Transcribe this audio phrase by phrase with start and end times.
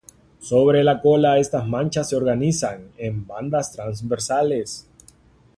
[0.45, 4.79] Sobre la cola estas manchas se organizan en bandas transversales.